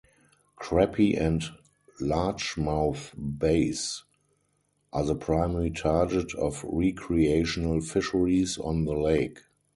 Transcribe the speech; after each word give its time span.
Crappie 0.59 1.15
and 1.15 1.43
Largemouth 2.01 3.13
Bass 3.37 4.03
are 4.91 5.05
the 5.05 5.13
primary 5.13 5.69
target 5.69 6.33
of 6.33 6.65
recreational 6.67 7.81
fisheries 7.81 8.57
on 8.57 8.85
the 8.85 8.95
lake. 8.97 9.41